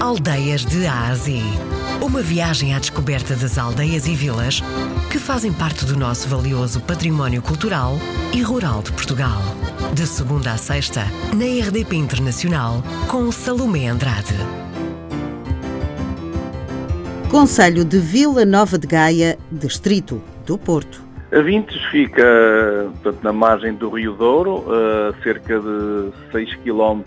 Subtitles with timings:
[0.00, 1.42] Aldeias de Ásia.
[2.00, 4.62] Uma viagem à descoberta das aldeias e vilas
[5.10, 7.98] que fazem parte do nosso valioso património cultural
[8.32, 9.40] e rural de Portugal.
[9.92, 11.00] De segunda a sexta,
[11.34, 14.34] na RDP Internacional, com Salomé Andrade.
[17.28, 21.02] Conselho de Vila Nova de Gaia, Distrito do Porto.
[21.32, 27.02] A Vintes fica portanto, na margem do Rio Douro, a cerca de 6 km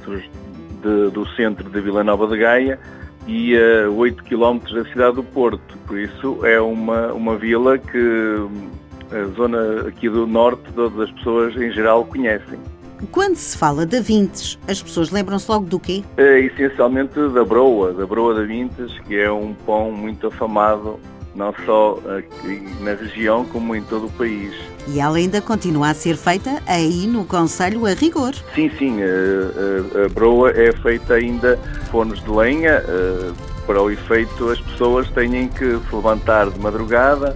[0.81, 2.79] de, do centro de Vila Nova de Gaia
[3.27, 5.77] e a 8 km da cidade do Porto.
[5.87, 8.47] Por isso é uma, uma vila que
[9.11, 12.59] a zona aqui do norte todas as pessoas em geral conhecem.
[13.11, 16.03] Quando se fala da Vintes, as pessoas lembram-se logo do quê?
[16.17, 20.99] É essencialmente da broa, da broa da Vintes, que é um pão muito afamado
[21.35, 24.53] não só aqui na região como em todo o país.
[24.87, 28.33] E ela ainda continua a ser feita aí no Conselho a rigor.
[28.55, 31.57] Sim, sim, a, a, a broa é feita ainda
[31.91, 33.31] fornos de lenha, eh,
[33.65, 37.35] para o efeito as pessoas têm que se levantar de madrugada,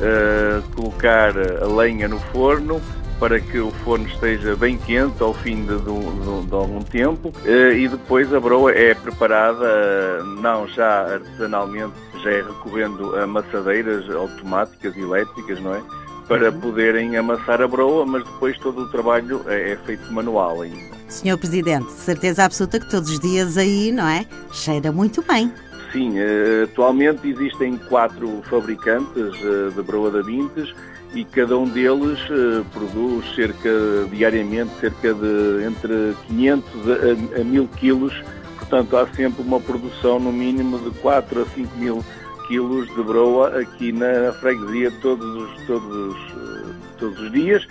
[0.00, 2.80] eh, colocar a lenha no forno,
[3.18, 7.32] para que o forno esteja bem quente ao fim de, de, de, de algum tempo
[7.44, 11.94] eh, e depois a broa é preparada não já artesanalmente,
[12.24, 15.82] já é recorrendo a amassadeiras automáticas e elétricas, não é?
[16.26, 16.60] Para uhum.
[16.60, 20.94] poderem amassar a broa, mas depois todo o trabalho é, é feito manual ainda.
[21.08, 24.24] Senhor Presidente, certeza absoluta que todos os dias aí, não é?
[24.50, 25.52] Cheira muito bem.
[25.92, 30.74] Sim, eh, atualmente existem quatro fabricantes eh, de broa da Vintes
[31.14, 33.70] e cada um deles uh, produz cerca,
[34.10, 36.72] diariamente, cerca de entre 500
[37.36, 38.22] a, a 1000 quilos,
[38.74, 42.04] portanto há sempre uma produção no mínimo de 4 a 5 mil
[42.48, 47.64] quilos de broa aqui na freguesia todos os, todos, uh, todos os dias.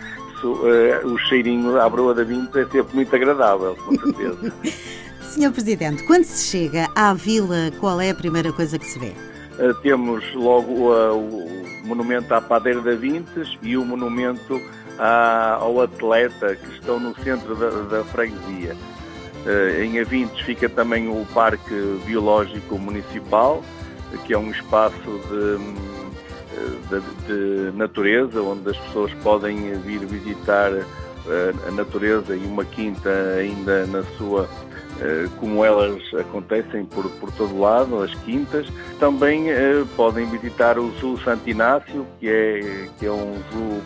[0.44, 4.54] uh, o cheirinho à broa da Vinta é sempre muito agradável, com certeza.
[5.22, 9.12] Senhor Presidente, quando se chega à vila, qual é a primeira coisa que se vê?
[9.84, 11.48] temos logo o
[11.86, 14.60] monumento à Padeira da Vintes e o monumento
[14.98, 18.76] ao atleta que estão no centro da, da freguesia.
[19.45, 23.64] Uh, em Avintes fica também o Parque Biológico Municipal,
[24.26, 25.58] que é um espaço de,
[26.89, 33.09] de, de natureza, onde as pessoas podem vir visitar uh, a natureza e uma quinta
[33.37, 34.48] ainda na sua
[34.99, 38.67] eh, como elas acontecem por, por todo lado, as quintas.
[38.99, 43.82] Também eh, podem visitar o Zoo Santo Inácio, que é, que é um zoo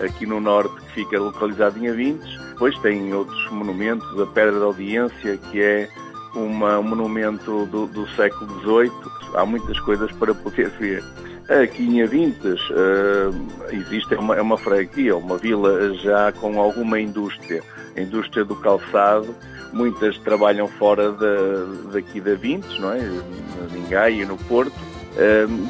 [0.00, 2.30] aqui no norte que fica localizado em Avintes.
[2.62, 5.88] Depois tem outros monumentos, a Pedra da Audiência, que é
[6.32, 8.92] uma, um monumento do, do século XVIII.
[9.34, 11.02] Há muitas coisas para poder ver.
[11.48, 17.64] Aqui em Avintes uh, existe uma, uma freguesia, uma vila já com alguma indústria,
[17.96, 19.34] a indústria do calçado,
[19.72, 23.00] muitas trabalham fora da, daqui da Vintes, não é?
[23.00, 24.91] em Gaia, no Porto.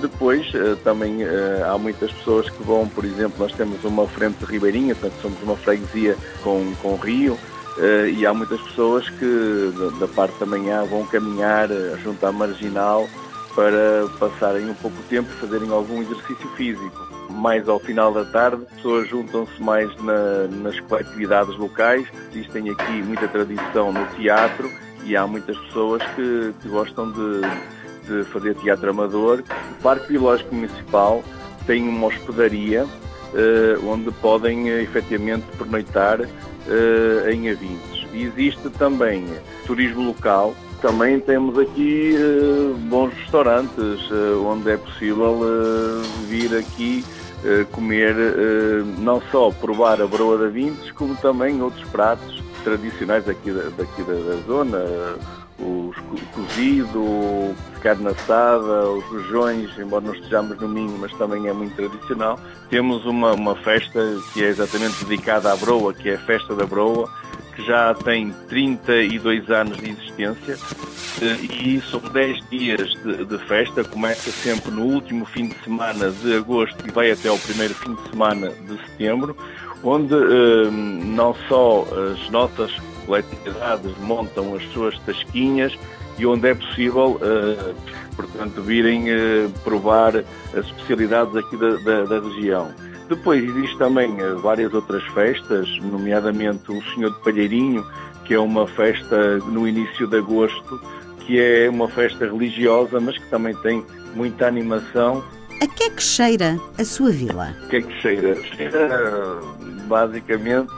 [0.00, 4.44] Depois uh, também uh, há muitas pessoas que vão, por exemplo, nós temos uma frente
[4.44, 7.36] ribeirinha, portanto somos uma freguesia com, com rio,
[8.14, 11.68] e há muitas pessoas que da, parte da manhã vão caminhar
[12.02, 13.08] junto à marginal
[13.54, 18.24] para passarem um pouco de tempo e fazerem algum exercício físico mais ao final da
[18.24, 22.06] tarde, as pessoas juntam-se mais na, nas coletividades locais.
[22.30, 24.70] Existem aqui muita tradição no teatro
[25.04, 27.40] e há muitas pessoas que, que gostam de,
[28.06, 29.42] de, fazer teatro amador.
[29.78, 31.22] O Parque Biológico Municipal
[31.66, 32.86] tem uma hospedaria
[33.34, 38.06] eh, onde podem eh, efetivamente pernoitar eh, em Avintes.
[38.12, 39.24] Existe também
[39.66, 40.54] turismo local.
[40.82, 42.16] Também temos aqui
[42.90, 44.10] bons restaurantes
[44.44, 45.38] onde é possível
[46.26, 47.04] vir aqui
[47.70, 48.16] comer,
[48.98, 54.02] não só provar a broa da Vintes, como também outros pratos tradicionais daqui da, daqui
[54.02, 54.78] da, da zona,
[55.62, 55.96] os
[56.34, 62.38] cozido, carne assada, os rojões, embora não estejamos no Minho, mas também é muito tradicional.
[62.68, 64.00] Temos uma, uma festa
[64.32, 67.08] que é exatamente dedicada à broa, que é a Festa da Broa,
[67.54, 70.58] que já tem 32 anos de existência
[71.20, 73.84] eh, e são 10 dias de, de, festa.
[73.84, 77.94] Começa sempre no último fim de semana de agosto e vai até o primeiro fim
[77.94, 79.36] de semana de setembro,
[79.84, 82.72] onde eh, não só as nossas
[83.06, 85.76] coletividades montam as suas tasquinhas
[86.18, 87.74] e onde é possível, eh,
[88.14, 89.06] portanto, virem
[89.64, 92.72] provar as especialidades aqui da, da, da região.
[93.08, 97.86] Depois existe também eh, várias outras festas, nomeadamente o Senhor de Palheirinho,
[98.24, 100.80] que é uma festa no início de agosto,
[101.20, 103.84] que é uma festa religiosa, mas que também tem
[104.14, 105.22] muita animação.
[105.60, 107.54] A que é que cheira a sua vila?
[107.64, 108.42] O que é que cheira?
[108.56, 109.40] Cheira
[109.86, 110.72] basicamente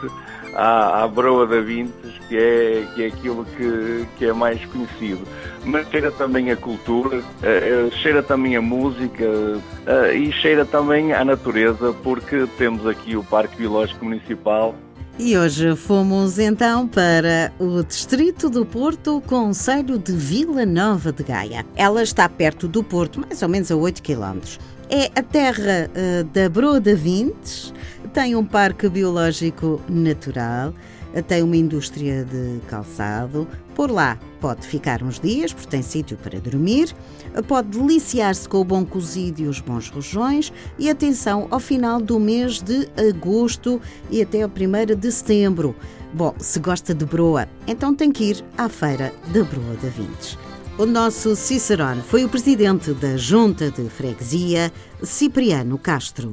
[0.54, 5.22] à, à Broa da Vintes, que é, que é aquilo que, que é mais conhecido.
[5.64, 11.24] Mas cheira também a cultura, uh, cheira também a música uh, e cheira também à
[11.24, 14.74] natureza, porque temos aqui o Parque Biológico Municipal
[15.16, 21.64] e hoje fomos então para o Distrito do Porto, Conselho de Vila Nova de Gaia.
[21.76, 24.40] Ela está perto do Porto, mais ou menos a 8 km.
[24.90, 27.72] É a terra uh, da Broda Vintes,
[28.14, 30.72] tem um parque biológico natural,
[31.26, 33.46] tem uma indústria de calçado.
[33.74, 36.94] Por lá pode ficar uns dias, porque tem sítio para dormir,
[37.48, 40.52] pode deliciar-se com o bom cozido e os bons rojões.
[40.78, 45.74] E atenção, ao final do mês de agosto e até ao 1 de setembro.
[46.12, 50.38] Bom, se gosta de broa, então tem que ir à Feira da Broa da Vintes.
[50.78, 54.72] O nosso Cicerone foi o presidente da Junta de Freguesia,
[55.02, 56.30] Cipriano Castro.